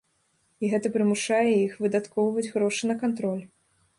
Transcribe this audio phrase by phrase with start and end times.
[0.63, 3.45] І гэта прымушае іх выдаткоўваць грошы на кантроль.